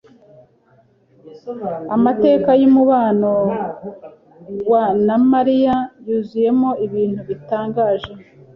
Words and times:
Amateka 1.95 2.49
yumubano 2.61 3.33
wa 4.71 4.85
na 5.05 5.15
Mariya 5.31 5.75
yuzuyemo 6.07 6.69
ibintu 6.85 7.21
bitangaje. 7.29 8.11